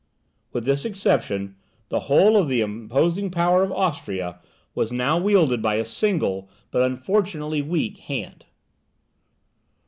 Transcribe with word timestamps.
With 0.51 0.65
this 0.65 0.83
exception, 0.83 1.57
the 1.89 1.99
whole 2.09 2.35
of 2.35 2.47
the 2.47 2.59
imposing 2.61 3.29
power 3.29 3.63
of 3.63 3.71
Austria 3.71 4.39
was 4.73 4.91
now 4.91 5.19
wielded 5.19 5.61
by 5.61 5.75
a 5.75 5.85
single, 5.85 6.49
but 6.71 6.81
unfortunately 6.81 7.61
weak 7.61 7.97
hand. 7.99 8.45